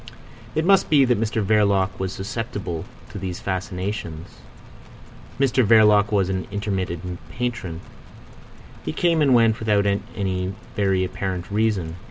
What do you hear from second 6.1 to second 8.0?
was an intermittent patron.